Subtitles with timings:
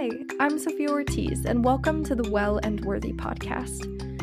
[0.00, 3.82] Hi, I'm Sofia Ortiz, and welcome to the Well and Worthy podcast.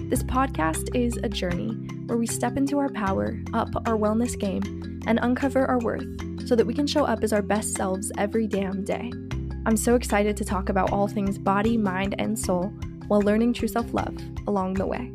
[0.09, 1.73] This podcast is a journey
[2.05, 6.07] where we step into our power, up our wellness game, and uncover our worth
[6.47, 9.11] so that we can show up as our best selves every damn day.
[9.65, 12.67] I'm so excited to talk about all things body, mind, and soul
[13.07, 14.15] while learning true self love
[14.47, 15.11] along the way.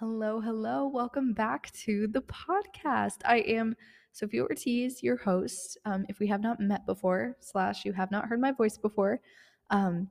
[0.00, 0.88] Hello, hello.
[0.88, 3.18] Welcome back to the podcast.
[3.24, 3.76] I am
[4.16, 5.76] Sofia Ortiz, your host.
[5.84, 9.20] Um, if we have not met before, slash, you have not heard my voice before,
[9.68, 10.08] um,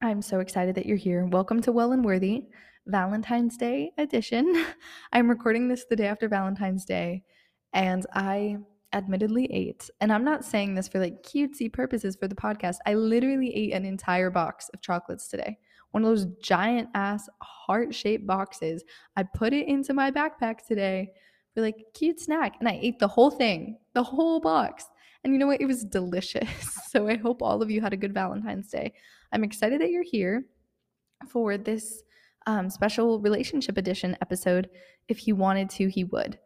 [0.00, 1.26] I'm so excited that you're here.
[1.26, 2.44] Welcome to Well and Worthy
[2.86, 4.64] Valentine's Day edition.
[5.12, 7.24] I'm recording this the day after Valentine's Day,
[7.72, 8.58] and I
[8.92, 12.76] admittedly ate, and I'm not saying this for like cutesy purposes for the podcast.
[12.86, 15.58] I literally ate an entire box of chocolates today.
[15.90, 18.84] One of those giant ass heart shaped boxes.
[19.16, 21.10] I put it into my backpack today
[21.54, 24.84] for like cute snack and I ate the whole thing, the whole box.
[25.22, 25.60] And you know what?
[25.60, 26.48] It was delicious.
[26.94, 28.92] So I hope all of you had a good Valentine's Day.
[29.32, 30.44] I'm excited that you're here
[31.28, 32.04] for this
[32.46, 34.70] um, special relationship edition episode.
[35.08, 36.38] If he wanted to, he would.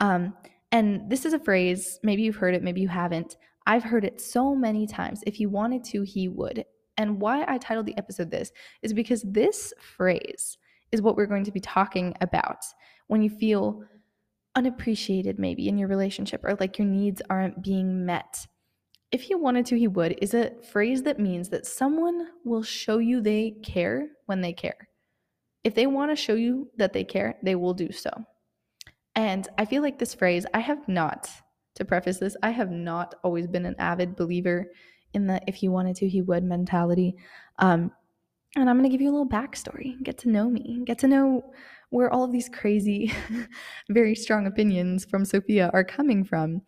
[0.00, 0.34] Um,
[0.72, 3.36] and this is a phrase, maybe you've heard it, maybe you haven't.
[3.64, 5.22] I've heard it so many times.
[5.24, 6.64] If he wanted to, he would.
[6.96, 8.50] And why I titled the episode this
[8.82, 10.58] is because this phrase
[10.90, 12.64] is what we're going to be talking about
[13.06, 13.84] when you feel
[14.56, 18.46] unappreciated maybe in your relationship or like your needs aren't being met.
[19.12, 22.98] If he wanted to, he would is a phrase that means that someone will show
[22.98, 24.88] you they care when they care.
[25.62, 28.10] If they want to show you that they care, they will do so.
[29.14, 31.30] And I feel like this phrase, I have not,
[31.76, 34.70] to preface this, I have not always been an avid believer
[35.14, 37.16] in the if he wanted to, he would mentality.
[37.58, 37.90] Um,
[38.56, 41.08] and I'm going to give you a little backstory, get to know me, get to
[41.08, 41.52] know
[41.96, 43.10] where all of these crazy,
[43.88, 46.60] very strong opinions from Sofia are coming from.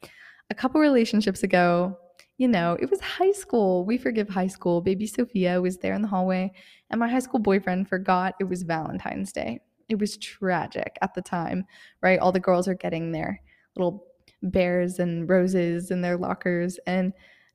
[0.48, 1.98] A couple relationships ago,
[2.38, 3.84] you know, it was high school.
[3.84, 4.80] We forgive high school.
[4.80, 6.50] Baby Sofia was there in the hallway,
[6.88, 9.60] and my high school boyfriend forgot it was Valentine's Day.
[9.90, 11.66] It was tragic at the time,
[12.02, 12.18] right?
[12.18, 13.38] All the girls are getting their
[13.76, 14.06] little
[14.42, 16.78] bears and roses in their lockers.
[16.86, 17.12] And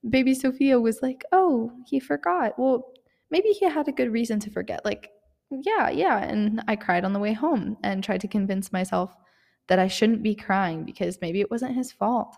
[0.08, 2.54] baby Sofia was like, Oh, he forgot.
[2.60, 2.92] Well,
[3.32, 4.86] maybe he had a good reason to forget.
[4.86, 5.10] Like,
[5.62, 6.18] yeah, yeah.
[6.18, 9.16] And I cried on the way home and tried to convince myself
[9.68, 12.36] that I shouldn't be crying because maybe it wasn't his fault.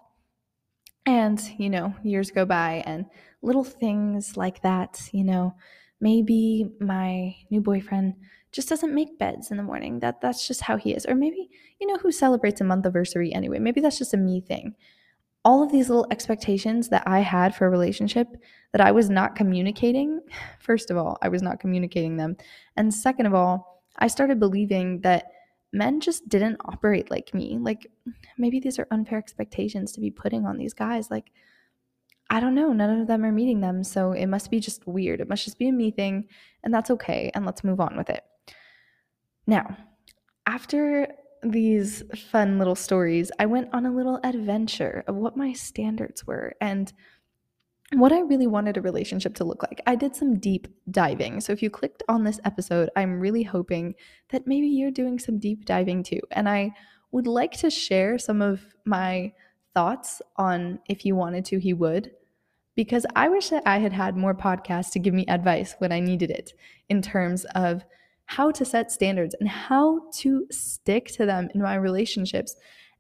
[1.06, 3.06] And, you know, years go by and
[3.42, 5.56] little things like that, you know,
[6.02, 8.16] maybe my new boyfriend
[8.52, 10.00] just doesn't make beds in the morning.
[10.00, 11.06] That that's just how he is.
[11.06, 11.50] Or maybe,
[11.80, 13.59] you know, who celebrates a month anniversary anyway.
[13.59, 14.75] Maybe that's just a me thing
[15.45, 18.28] all of these little expectations that I had for a relationship
[18.73, 20.19] that I was not communicating,
[20.59, 22.35] first of all, I was not communicating them.
[22.75, 25.28] And second of all, I started believing that
[25.72, 27.57] men just didn't operate like me.
[27.59, 27.88] Like
[28.38, 31.11] maybe these are unfair expectations to be putting on these guys.
[31.11, 31.31] Like,
[32.29, 33.83] I don't know, none of them are meeting them.
[33.83, 35.22] So it must be just weird.
[35.22, 36.27] It must just be a me thing.
[36.63, 37.29] And that's okay.
[37.35, 38.23] And let's move on with it.
[39.45, 39.77] Now,
[40.47, 41.07] after
[41.51, 46.53] these fun little stories, I went on a little adventure of what my standards were
[46.59, 46.91] and
[47.94, 49.81] what I really wanted a relationship to look like.
[49.85, 51.39] I did some deep diving.
[51.39, 53.95] So if you clicked on this episode, I'm really hoping
[54.29, 56.22] that maybe you're doing some deep diving too.
[56.31, 56.72] And I
[57.11, 59.33] would like to share some of my
[59.73, 62.12] thoughts on if you wanted to, he would.
[62.75, 66.00] Because I wish that I had had more podcasts to give me advice when I
[66.00, 66.53] needed it
[66.89, 67.85] in terms of
[68.25, 72.56] how to set standards and how to stick to them in my relationships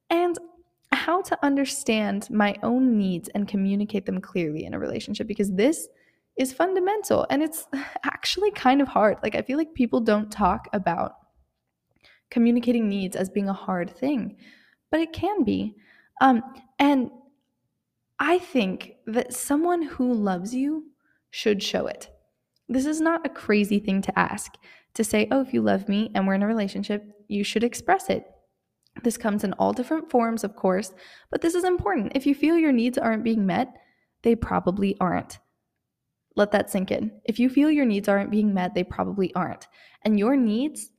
[0.09, 0.37] and
[0.91, 5.87] how to understand my own needs and communicate them clearly in a relationship because this
[6.37, 7.67] is fundamental and it's
[8.03, 9.17] actually kind of hard.
[9.23, 11.13] Like, I feel like people don't talk about
[12.29, 14.37] communicating needs as being a hard thing,
[14.91, 15.75] but it can be.
[16.21, 16.41] Um,
[16.79, 17.09] and
[18.19, 20.91] I think that someone who loves you
[21.31, 22.09] should show it.
[22.67, 24.55] This is not a crazy thing to ask
[24.95, 28.09] to say, oh, if you love me and we're in a relationship, you should express
[28.09, 28.25] it.
[29.03, 30.93] This comes in all different forms, of course,
[31.29, 32.13] but this is important.
[32.15, 33.75] If you feel your needs aren't being met,
[34.23, 35.39] they probably aren't.
[36.35, 37.11] Let that sink in.
[37.25, 39.67] If you feel your needs aren't being met, they probably aren't.
[40.03, 40.91] And your needs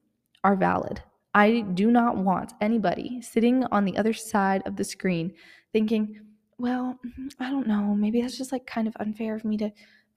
[0.44, 1.02] are valid.
[1.34, 5.34] I do not want anybody sitting on the other side of the screen
[5.72, 6.20] thinking,
[6.58, 9.70] well, mm, I don't know, maybe that's just like kind of unfair of me to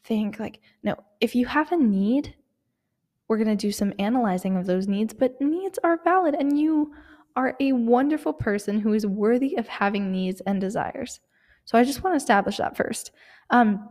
[0.03, 0.39] think.
[0.39, 2.35] Like, no, if you have a need,
[3.27, 6.93] we're going to do some analyzing of those needs, but needs are valid and you
[7.35, 11.19] are a wonderful person who is worthy of having needs and desires.
[11.65, 13.11] So I just want to establish that first.
[13.51, 13.87] Um,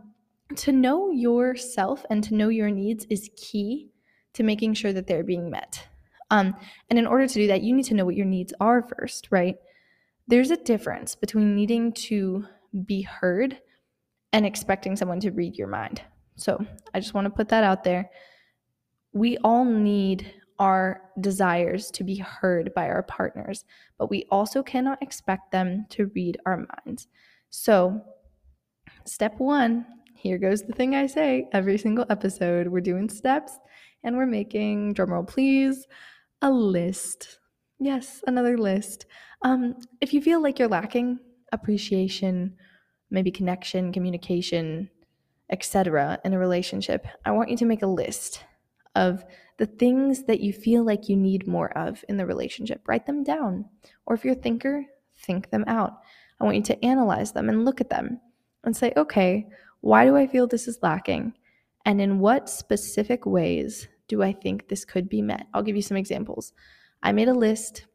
[0.57, 3.91] to know yourself and to know your needs is key
[4.33, 5.87] to making sure that they're being met.
[6.31, 6.55] Um,
[6.89, 9.27] and in order to do that, you need to know what your needs are first,
[9.31, 9.55] right?
[10.27, 12.45] There's a difference between needing to
[12.85, 13.59] be heard
[14.33, 16.01] and expecting someone to read your mind.
[16.35, 18.09] So I just want to put that out there.
[19.13, 23.65] We all need our desires to be heard by our partners,
[23.97, 27.07] but we also cannot expect them to read our minds.
[27.49, 28.01] So,
[29.05, 32.67] step one here goes the thing I say every single episode.
[32.67, 33.57] We're doing steps
[34.03, 35.87] and we're making, drumroll please,
[36.41, 37.39] a list.
[37.79, 39.05] Yes, another list.
[39.43, 41.19] Um, if you feel like you're lacking
[41.53, 42.55] appreciation,
[43.09, 44.89] maybe connection, communication,
[45.49, 46.19] etc.
[46.23, 48.43] in a relationship, I want you to make a list
[48.95, 49.23] of
[49.57, 52.87] the things that you feel like you need more of in the relationship.
[52.87, 53.65] Write them down.
[54.05, 54.85] Or if you're a thinker,
[55.17, 55.99] think them out.
[56.39, 58.19] I want you to analyze them and look at them
[58.63, 59.47] and say, okay,
[59.81, 61.33] why do I feel this is lacking?
[61.85, 65.47] And in what specific ways do I think this could be met?
[65.53, 66.53] I'll give you some examples.
[67.03, 67.85] I made a list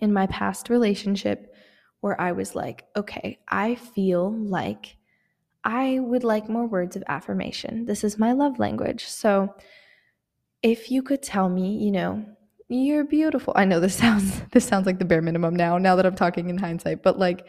[0.00, 1.54] in my past relationship
[2.00, 4.96] where I was like, okay, I feel like
[5.64, 7.86] I would like more words of affirmation.
[7.86, 9.04] This is my love language.
[9.06, 9.54] So
[10.62, 12.24] if you could tell me, you know,
[12.68, 13.52] you're beautiful.
[13.56, 16.50] I know this sounds this sounds like the bare minimum now now that I'm talking
[16.50, 17.46] in hindsight, but like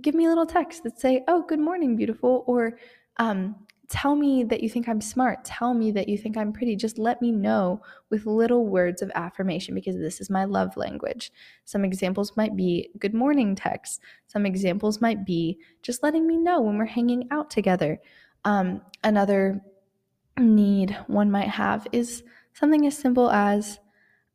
[0.00, 2.78] give me a little text that say, "Oh, good morning, beautiful," or
[3.18, 3.56] um,
[3.92, 5.44] tell me that you think I'm smart.
[5.44, 6.76] Tell me that you think I'm pretty.
[6.76, 11.30] Just let me know with little words of affirmation because this is my love language.
[11.66, 14.00] Some examples might be good morning texts.
[14.28, 18.00] Some examples might be just letting me know when we're hanging out together.
[18.46, 19.60] Um, another
[20.38, 22.22] need one might have is
[22.54, 23.78] something as simple as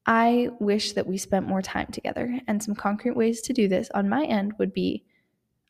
[0.06, 2.40] I wish that we spent more time together.
[2.48, 5.04] And some concrete ways to do this on my end would be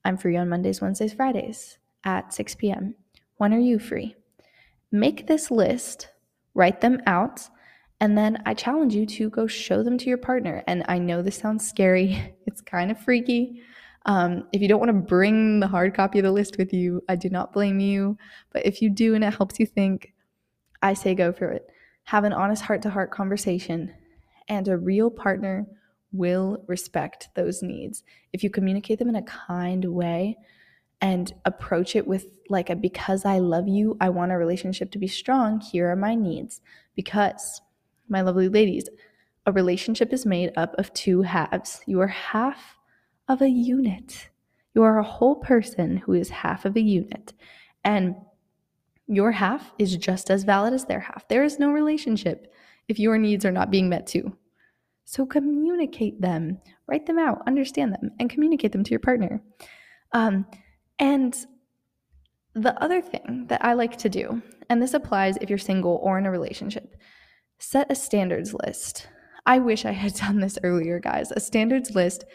[0.03, 2.95] I'm free on Mondays, Wednesdays, Fridays at 6 p.m.
[3.37, 4.15] When are you free?
[4.91, 6.09] Make this list,
[6.53, 7.47] write them out,
[7.99, 10.63] and then I challenge you to go show them to your partner.
[10.67, 13.61] And I know this sounds scary, it's kind of freaky.
[14.05, 17.01] Um, if you don't want to bring the hard copy of the list with you,
[17.09, 18.17] I do not blame you.
[18.53, 20.13] But if you do and it helps you think,
[20.81, 21.67] I say go for it.
[22.03, 23.93] Have an honest heart to heart conversation,
[24.47, 25.65] and a real partner
[26.13, 28.03] will respect those needs.
[28.31, 30.37] If you communicate them in a kind way
[31.01, 34.99] and approach it with like a because I love you, I want a relationship to
[34.99, 36.61] be strong, here are my needs.
[36.95, 37.61] Because,
[38.09, 38.89] my lovely ladies,
[39.45, 41.81] a relationship is made up of two halves.
[41.85, 42.77] You are half
[43.27, 44.29] of a unit.
[44.73, 47.33] You are a whole person who is half of a unit.
[47.83, 48.15] And
[49.07, 51.27] your half is just as valid as their half.
[51.27, 52.53] There is no relationship
[52.87, 54.35] if your needs are not being met too.
[55.05, 59.41] So communicate them, write them out, understand them, and communicate them to your partner.
[60.11, 60.45] Um,
[60.99, 61.35] and
[62.53, 66.17] the other thing that I like to do, and this applies if you're single or
[66.17, 66.95] in a relationship,
[67.59, 69.07] set a standards list.
[69.45, 71.31] I wish I had done this earlier, guys.
[71.31, 72.25] A standards list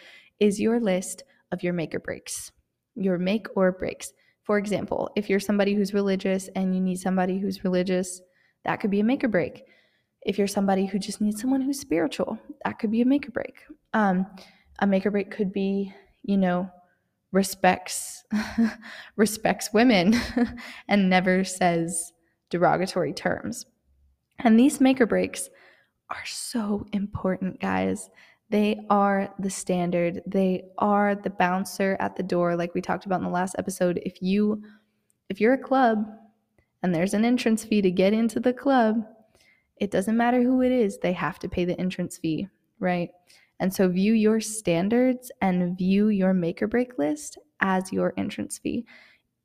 [0.40, 2.52] is your list of your make or breaks,
[2.94, 4.12] your make or breaks.
[4.44, 8.20] For example, if you're somebody who's religious and you need somebody who's religious,
[8.64, 9.64] that could be a make or break.
[10.22, 13.32] If you're somebody who just needs someone who's spiritual, that could be a make or
[13.32, 13.54] break.
[13.92, 14.26] Um,
[14.78, 15.92] a make or break could be,
[16.22, 16.70] you know,
[17.32, 18.24] respects
[19.16, 20.14] respects women
[20.88, 22.12] and never says
[22.50, 23.66] derogatory terms.
[24.38, 25.48] And these make or breaks
[26.10, 28.10] are so important, guys.
[28.50, 30.20] They are the standard.
[30.26, 34.00] They are the bouncer at the door like we talked about in the last episode.
[34.04, 34.62] If you
[35.30, 36.04] if you're a club
[36.82, 38.96] and there's an entrance fee to get into the club,
[39.78, 43.10] it doesn't matter who it is, they have to pay the entrance fee, right?
[43.62, 48.58] And so view your standards and view your make or break list as your entrance
[48.58, 48.84] fee.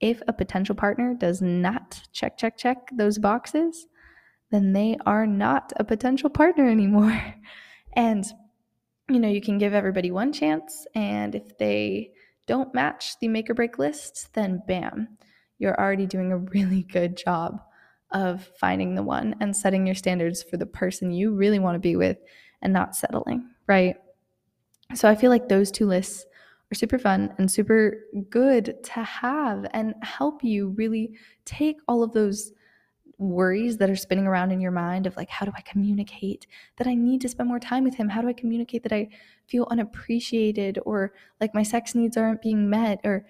[0.02, 3.86] If a potential partner does not check, check, check those boxes,
[4.50, 7.36] then they are not a potential partner anymore.
[7.96, 8.26] And
[9.08, 12.10] you know, you can give everybody one chance, and if they
[12.48, 15.10] don't match the make or break list, then bam,
[15.60, 17.62] you're already doing a really good job
[18.12, 21.80] of finding the one and setting your standards for the person you really want to
[21.80, 22.18] be with
[22.64, 23.96] and not settling, right?
[24.94, 26.26] So I feel like those two lists
[26.72, 31.12] are super fun and super good to have and help you really
[31.46, 32.52] take all of those
[33.18, 36.86] worries that are spinning around in your mind of like how do i communicate that
[36.86, 38.10] i need to spend more time with him?
[38.10, 39.10] How do i communicate that i
[39.48, 43.00] feel unappreciated or like my sex needs aren't being met?
[43.04, 43.26] Or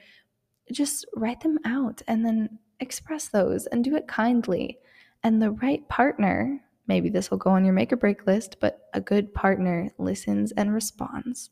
[0.71, 4.79] just write them out and then express those and do it kindly.
[5.23, 8.87] And the right partner maybe this will go on your make or break list but
[8.93, 11.49] a good partner listens and responds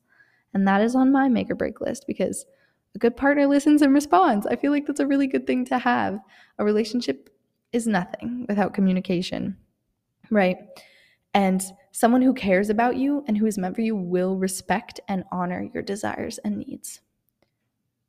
[0.53, 2.45] and that is on my make or break list because
[2.95, 4.47] a good partner listens and responds.
[4.47, 6.17] I feel like that's a really good thing to have.
[6.57, 7.29] A relationship
[7.73, 9.57] is nothing without communication,
[10.31, 10.57] right?
[11.33, 11.61] And
[11.91, 15.69] someone who cares about you and who is meant for you will respect and honor
[15.73, 17.01] your desires and needs.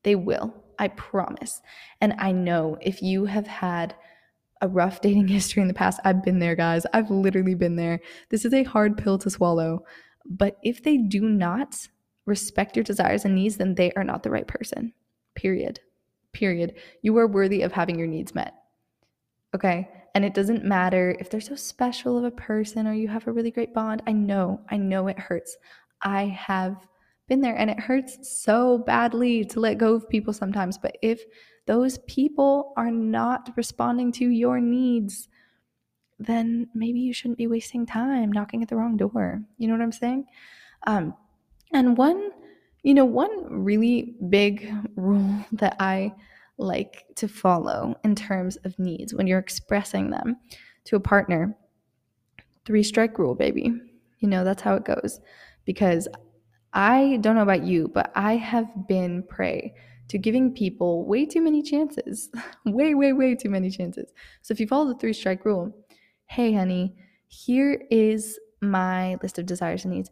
[0.04, 0.54] They will.
[0.78, 1.62] I promise.
[2.00, 3.96] And I know if you have had
[4.60, 6.86] a rough dating history in the past, I've been there, guys.
[6.92, 8.00] I've literally been there.
[8.30, 9.84] This is a hard pill to swallow.
[10.24, 11.86] But if they do not
[12.24, 14.92] respect your desires and needs, then they are not the right person.
[15.34, 15.80] Period.
[16.32, 16.74] Period.
[17.02, 18.54] You are worthy of having your needs met.
[19.54, 19.88] Okay.
[20.14, 23.32] And it doesn't matter if they're so special of a person or you have a
[23.32, 24.02] really great bond.
[24.06, 25.56] I know, I know it hurts.
[26.02, 26.76] I have
[27.28, 30.78] been there and it hurts so badly to let go of people sometimes.
[30.78, 31.22] But if
[31.66, 35.28] those people are not responding to your needs,
[36.18, 39.42] then maybe you shouldn't be wasting time knocking at the wrong door.
[39.58, 40.26] You know what I'm saying?
[40.86, 41.14] Um,
[41.72, 42.30] and one,
[42.82, 46.14] you know, one really big rule that I
[46.58, 50.36] like to follow in terms of needs when you're expressing them
[50.84, 51.54] to a partner
[52.64, 53.72] three strike rule, baby.
[54.20, 55.20] You know, that's how it goes.
[55.64, 56.08] Because
[56.72, 59.74] I don't know about you, but I have been prey
[60.08, 62.30] to giving people way too many chances.
[62.64, 64.12] way, way, way too many chances.
[64.42, 65.72] So if you follow the three strike rule,
[66.26, 66.94] hey, honey,
[67.28, 70.10] here is my list of desires and needs.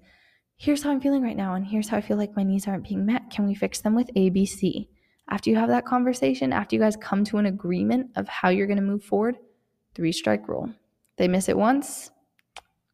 [0.57, 2.89] Here's how I'm feeling right now, and here's how I feel like my needs aren't
[2.89, 3.31] being met.
[3.31, 4.89] Can we fix them with ABC?
[5.31, 8.67] After you have that conversation, after you guys come to an agreement of how you're
[8.67, 9.37] going to move forward,
[9.95, 10.71] three strike rule.
[11.17, 12.11] They miss it once,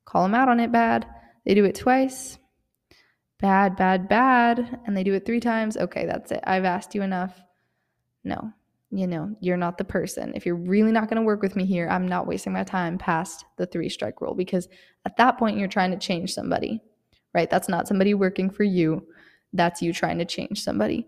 [0.04, 1.06] call them out on it bad.
[1.44, 2.38] They do it twice,
[3.40, 4.80] bad, bad, bad.
[4.86, 5.76] And they do it three times.
[5.76, 6.40] Okay, that's it.
[6.44, 7.40] I've asked you enough.
[8.22, 8.52] No,
[8.90, 10.32] you know, you're not the person.
[10.34, 12.98] If you're really not going to work with me here, I'm not wasting my time
[12.98, 14.68] past the three strike rule because
[15.06, 16.80] at that point, you're trying to change somebody,
[17.32, 17.48] right?
[17.48, 19.06] That's not somebody working for you.
[19.52, 21.06] That's you trying to change somebody.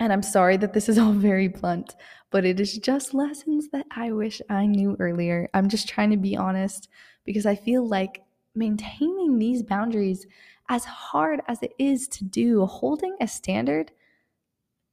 [0.00, 1.94] And I'm sorry that this is all very blunt,
[2.30, 5.48] but it is just lessons that I wish I knew earlier.
[5.52, 6.88] I'm just trying to be honest
[7.24, 8.22] because I feel like
[8.54, 10.26] maintaining these boundaries,
[10.70, 13.90] as hard as it is to do, holding a standard,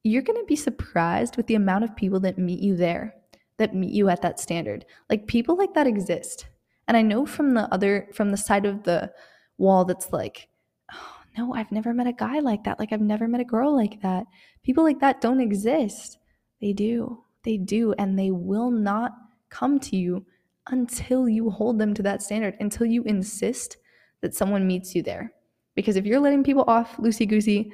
[0.02, 3.14] you're going to be surprised with the amount of people that meet you there,
[3.58, 4.84] that meet you at that standard.
[5.08, 6.48] Like people like that exist.
[6.88, 9.12] And I know from the other, from the side of the
[9.56, 10.48] wall that's like,
[10.92, 12.80] oh, no, I've never met a guy like that.
[12.80, 14.26] Like, I've never met a girl like that.
[14.64, 16.18] People like that don't exist.
[16.60, 17.22] They do.
[17.44, 17.92] They do.
[17.98, 19.12] And they will not
[19.48, 20.26] come to you
[20.66, 23.76] until you hold them to that standard, until you insist
[24.22, 25.32] that someone meets you there.
[25.78, 27.72] Because if you're letting people off loosey goosey,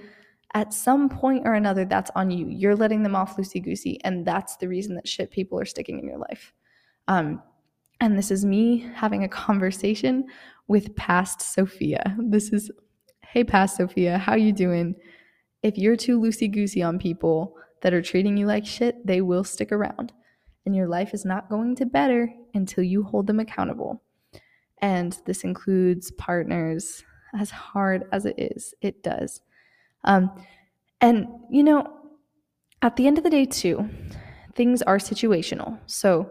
[0.53, 2.47] at some point or another, that's on you.
[2.51, 3.99] You're letting them off loosey goosey.
[4.05, 6.53] And that's the reason that shit people are sticking in your life.
[7.09, 7.43] Um,
[8.01, 10.27] and this is me having a conversation
[10.69, 12.15] with past Sofia.
[12.19, 12.71] This is,
[13.23, 14.95] hey, past Sofia, how you doing?
[15.63, 19.45] If you're too loosey goosey on people that are treating you like shit, they will
[19.45, 20.13] stick around
[20.67, 24.03] and your life is not going to better until you hold them accountable.
[24.83, 27.03] And this includes partners,
[27.39, 29.41] as hard as it is, it does.
[30.05, 30.31] Um,
[31.01, 31.87] and, you know,
[32.83, 33.89] at the end of the day, too,
[34.55, 35.79] things are situational.
[35.87, 36.31] So,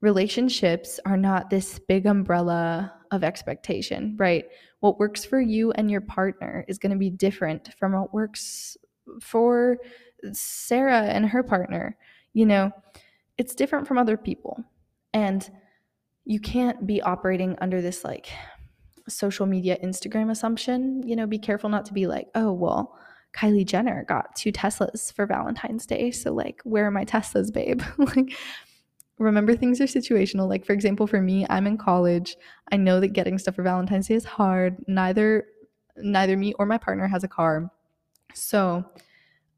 [0.00, 4.44] relationships are not this big umbrella of expectation, right?
[4.80, 8.76] What works for you and your partner is going to be different from what works
[9.20, 9.78] for
[10.32, 11.96] Sarah and her partner.
[12.34, 12.70] You know,
[13.38, 14.62] it's different from other people.
[15.12, 15.48] And
[16.24, 18.28] you can't be operating under this like
[19.08, 21.02] social media Instagram assumption.
[21.06, 22.98] You know, be careful not to be like, oh, well,
[23.34, 26.10] Kylie Jenner got two Teslas for Valentine's Day.
[26.10, 27.82] So, like, where are my Teslas, babe?
[27.98, 28.36] like,
[29.18, 30.48] remember things are situational.
[30.48, 32.36] Like, for example, for me, I'm in college.
[32.72, 34.76] I know that getting stuff for Valentine's Day is hard.
[34.86, 35.46] Neither
[35.98, 37.70] neither me or my partner has a car.
[38.34, 38.84] So,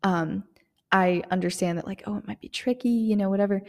[0.04, 0.44] um,
[0.92, 3.62] I understand that, like, oh, it might be tricky, you know, whatever.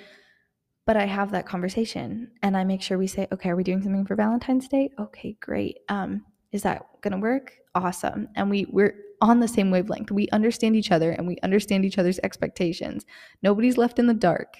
[0.85, 3.81] But I have that conversation and I make sure we say, okay, are we doing
[3.81, 4.89] something for Valentine's Day?
[4.97, 5.79] Okay, great.
[5.87, 7.53] Um, is that gonna work?
[7.75, 8.27] Awesome.
[8.35, 10.11] And we we're on the same wavelength.
[10.11, 13.05] We understand each other and we understand each other's expectations.
[13.43, 14.57] Nobody's left in the dark.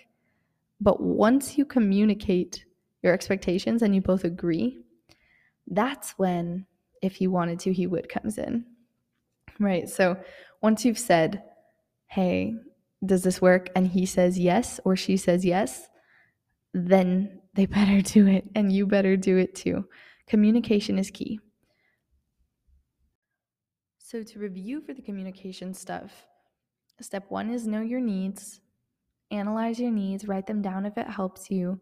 [0.82, 2.66] But once you communicate
[3.02, 4.80] your expectations and you both agree,
[5.68, 6.66] that's when,
[7.02, 8.66] if he wanted to, he would comes in.
[9.60, 9.90] Right.
[9.90, 10.18] So
[10.62, 11.44] once you've said,
[12.08, 12.56] hey,
[13.06, 13.70] does this work?
[13.76, 15.88] And he says yes, or she says yes,
[16.74, 19.86] then they better do it and you better do it too.
[20.28, 21.40] Communication is key.
[23.98, 26.26] So, to review for the communication stuff,
[27.00, 28.60] step one is know your needs,
[29.30, 31.80] analyze your needs, write them down if it helps you.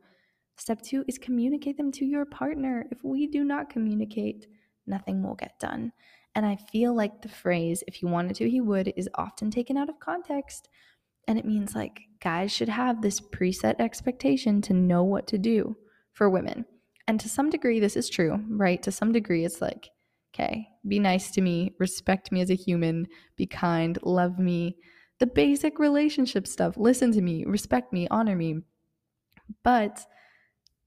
[0.58, 2.86] Step two is communicate them to your partner.
[2.91, 4.48] If we do not communicate,
[4.88, 5.94] nothing will get done.
[6.36, 9.77] And I feel like the phrase, if he wanted to, he would, is often taken
[9.77, 10.67] out of context.
[11.27, 15.75] And it means like guys should have this preset expectation to know what to do
[16.13, 16.65] for women.
[17.07, 18.81] And to some degree, this is true, right?
[18.83, 19.89] To some degree, it's like,
[20.33, 23.07] okay, be nice to me, respect me as a human,
[23.38, 24.77] be kind, love me,
[25.19, 26.75] the basic relationship stuff.
[26.77, 28.59] Listen to me, respect me, honor me.
[29.63, 30.05] But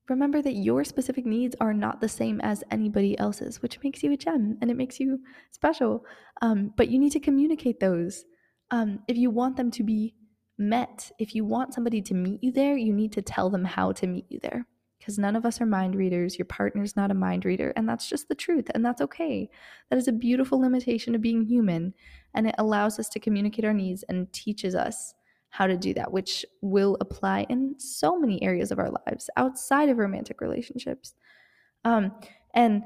[0.08, 4.12] remember that your specific needs are not the same as anybody else's, which makes you
[4.12, 5.20] a gem and it makes you
[5.50, 6.04] special.
[6.42, 8.24] Um, but you need to communicate those.
[8.70, 10.14] Um, if you want them to be
[10.60, 13.92] met, if you want somebody to meet you there, you need to tell them how
[13.92, 14.66] to meet you there
[14.98, 16.38] because none of us are mind readers.
[16.38, 19.48] Your partner's not a mind reader, and that's just the truth, and that's okay.
[19.88, 21.94] That is a beautiful limitation of being human,
[22.34, 25.14] and it allows us to communicate our needs and teaches us
[25.48, 29.88] how to do that, which will apply in so many areas of our lives outside
[29.88, 31.14] of romantic relationships.
[31.84, 32.12] Um,
[32.54, 32.84] and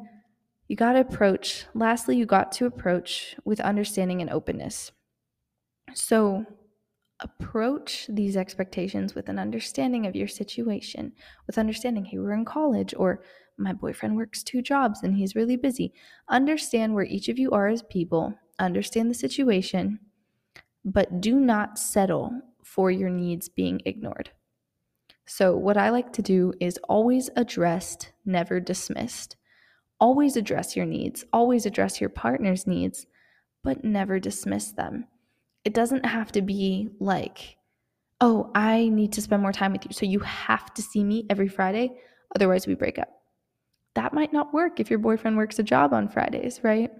[0.69, 4.93] you got to approach, lastly, you got to approach with understanding and openness.
[5.93, 6.47] So,
[7.25, 11.13] approach these expectations with an understanding of your situation,
[11.47, 13.23] with understanding, hey, we're in college, or
[13.57, 15.93] my boyfriend works two jobs and he's really busy.
[16.29, 19.99] Understand where each of you are as people, understand the situation,
[20.85, 22.31] but do not settle
[22.63, 24.31] for your needs being ignored.
[25.27, 29.37] So, what I like to do is always addressed, never dismissed.
[29.99, 33.07] Always address your needs, always address your partner's needs,
[33.63, 35.07] but never dismiss them
[35.65, 37.57] it doesn't have to be like,
[38.21, 39.93] oh, I need to spend more time with you.
[39.93, 41.99] So you have to see me every Friday.
[42.35, 43.09] Otherwise, we break up.
[43.95, 46.91] That might not work if your boyfriend works a job on Fridays, right?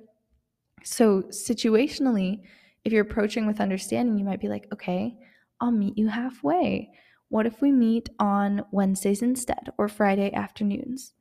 [0.85, 2.43] So, situationally,
[2.85, 5.17] if you're approaching with understanding, you might be like, okay,
[5.61, 6.91] I'll meet you halfway.
[7.31, 11.15] What if we meet on Wednesdays instead or Friday afternoons?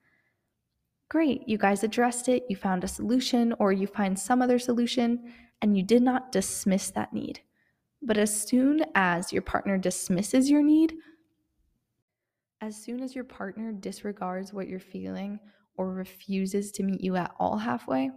[1.10, 5.32] Great, you guys addressed it, you found a solution, or you find some other solution,
[5.64, 7.40] and you did not dismiss that need.
[8.02, 10.94] But as soon as your partner dismisses your need,
[12.60, 15.40] as soon as your partner disregards what you're feeling
[15.78, 18.12] or refuses to meet you at all halfway,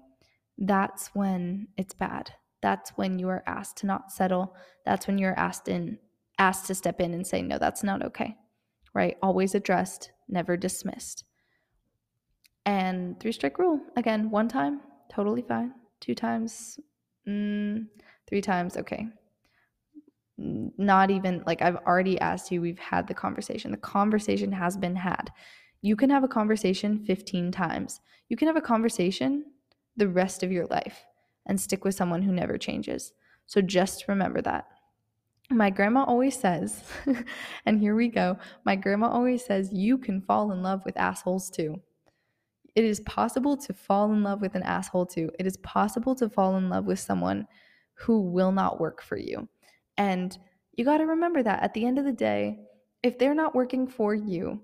[0.59, 2.33] that's when it's bad.
[2.63, 4.57] That's when you are asked to not settle.
[4.85, 5.99] That's when you're asked in
[6.39, 8.37] asked to step in and say no, that's not okay.
[8.93, 9.17] Right?
[9.23, 11.23] Always addressed, never dismissed.
[12.65, 13.79] And three strike rule.
[13.97, 15.75] Again, one time, totally fine.
[16.01, 16.79] Two times,
[17.29, 17.87] Mm,
[18.27, 18.77] three times.
[18.77, 19.09] Okay.
[20.39, 23.71] Not even like I've already asked you, we've had the conversation.
[23.71, 25.31] The conversation has been had.
[25.83, 28.01] You can have a conversation 15 times.
[28.29, 29.45] You can have a conversation
[29.97, 31.05] the rest of your life
[31.47, 33.13] and stick with someone who never changes.
[33.47, 34.67] So just remember that.
[35.51, 36.83] My grandma always says,
[37.67, 38.37] and here we go.
[38.65, 41.81] My grandma always says, you can fall in love with assholes too.
[42.77, 45.31] It is possible to fall in love with an asshole too.
[45.39, 47.47] It is possible to fall in love with someone
[47.95, 49.49] who will not work for you.
[49.97, 50.39] And
[50.75, 52.61] you got to remember that at the end of the day,
[53.03, 54.61] if they're not working for you,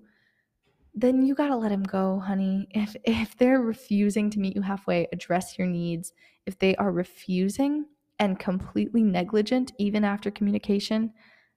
[0.94, 2.68] then you got to let them go, honey.
[2.72, 6.12] If if they're refusing to meet you halfway, address your needs.
[6.44, 7.86] If they are refusing
[8.18, 11.14] and completely negligent even after communication,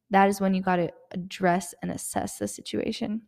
[0.10, 3.24] that is when you got to address and assess the situation.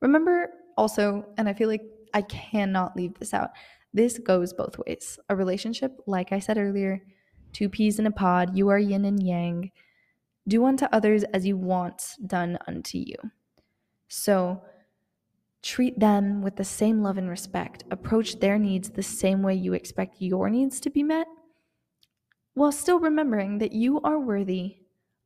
[0.00, 1.82] Remember also, and I feel like
[2.14, 3.50] I cannot leave this out.
[3.92, 5.18] This goes both ways.
[5.28, 7.02] A relationship, like I said earlier,
[7.52, 9.70] two peas in a pod, you are yin and yang.
[10.48, 13.16] Do unto others as you want done unto you.
[14.08, 14.62] So
[15.62, 17.84] treat them with the same love and respect.
[17.90, 21.26] Approach their needs the same way you expect your needs to be met,
[22.54, 24.76] while still remembering that you are worthy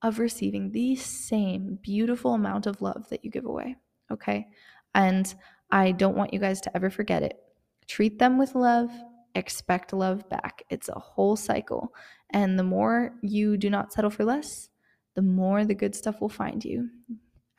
[0.02, 3.76] of receiving the same beautiful amount of love that you give away.
[4.12, 4.46] Okay.
[4.94, 5.34] And
[5.70, 7.38] I don't want you guys to ever forget it.
[7.86, 8.90] Treat them with love,
[9.34, 10.62] expect love back.
[10.70, 11.94] It's a whole cycle.
[12.30, 14.68] And the more you do not settle for less,
[15.14, 16.88] the more the good stuff will find you.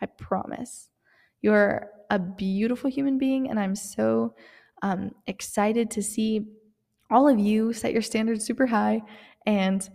[0.02, 0.90] I promise.
[1.42, 4.36] You're a beautiful human being, and I'm so
[4.82, 6.46] um, excited to see
[7.12, 9.02] all of you set your standards super high
[9.46, 9.88] and,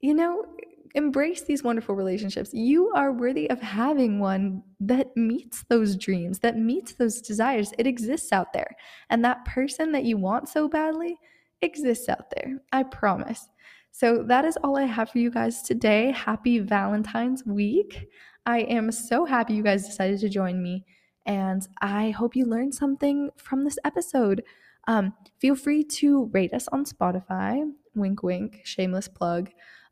[0.00, 0.44] you know,
[0.94, 2.54] embrace these wonderful relationships.
[2.54, 7.72] You are worthy of having one that meets those dreams, that meets those desires.
[7.78, 8.70] It exists out there.
[9.10, 11.18] And that person that you want so badly
[11.62, 12.58] exists out there.
[12.72, 13.48] I promise.
[13.90, 16.12] So that is all I have for you guys today.
[16.12, 18.08] Happy Valentine's week.
[18.46, 20.84] I am so happy you guys decided to join me.
[21.26, 24.44] And I hope you learned something from this episode.
[24.86, 27.70] Um, feel free to rate us on Spotify.
[27.94, 29.50] Wink, wink, shameless plug.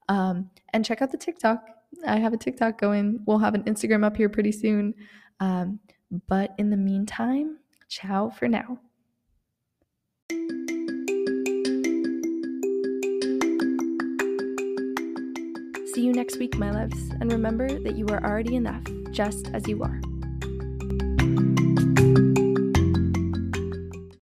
[0.08, 1.64] Um, and check out the TikTok.
[2.06, 3.20] I have a TikTok going.
[3.26, 4.94] We'll have an Instagram up here pretty soon.
[5.40, 5.80] Um,
[6.28, 8.78] but in the meantime, ciao for now.
[15.94, 17.10] See you next week, my loves.
[17.20, 20.00] And remember that you are already enough, just as you are.